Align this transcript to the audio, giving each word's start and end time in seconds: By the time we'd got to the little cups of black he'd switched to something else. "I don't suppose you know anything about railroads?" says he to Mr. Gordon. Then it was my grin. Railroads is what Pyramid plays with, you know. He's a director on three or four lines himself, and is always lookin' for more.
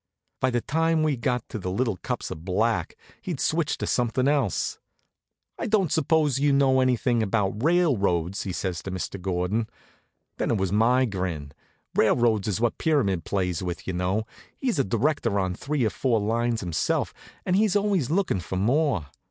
By 0.39 0.49
the 0.49 0.61
time 0.61 1.03
we'd 1.03 1.21
got 1.21 1.47
to 1.49 1.59
the 1.59 1.69
little 1.69 1.97
cups 1.97 2.31
of 2.31 2.43
black 2.43 2.95
he'd 3.21 3.39
switched 3.39 3.79
to 3.81 3.85
something 3.85 4.27
else. 4.27 4.79
"I 5.59 5.67
don't 5.67 5.91
suppose 5.91 6.39
you 6.39 6.51
know 6.51 6.79
anything 6.81 7.21
about 7.21 7.61
railroads?" 7.61 8.39
says 8.57 8.79
he 8.79 8.83
to 8.85 8.89
Mr. 8.91 9.21
Gordon. 9.21 9.69
Then 10.37 10.49
it 10.49 10.57
was 10.57 10.71
my 10.71 11.05
grin. 11.05 11.51
Railroads 11.93 12.47
is 12.47 12.59
what 12.59 12.79
Pyramid 12.79 13.25
plays 13.25 13.61
with, 13.61 13.85
you 13.85 13.93
know. 13.93 14.25
He's 14.57 14.79
a 14.79 14.83
director 14.83 15.39
on 15.39 15.53
three 15.53 15.85
or 15.85 15.91
four 15.91 16.19
lines 16.19 16.61
himself, 16.61 17.13
and 17.45 17.55
is 17.55 17.75
always 17.75 18.09
lookin' 18.09 18.39
for 18.39 18.55
more. 18.57 19.05